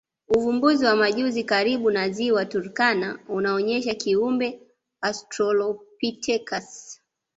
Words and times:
Uvumbuzi 0.27 0.85
wa 0.85 0.95
majuzi 0.95 1.43
karibu 1.43 1.91
na 1.91 2.09
Ziwa 2.09 2.45
Turkana 2.45 3.19
unaonyesha 3.29 3.93
kiumbe 3.95 4.61
Australopithecus 5.01 7.01